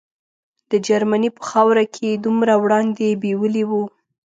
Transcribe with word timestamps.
د 0.71 0.73
جرمني 0.87 1.29
په 1.37 1.43
خاوره 1.49 1.83
کې 1.93 2.03
یې 2.11 2.21
دومره 2.25 2.53
وړاندې 2.63 3.19
بیولي 3.23 3.63
وو. 3.69 3.83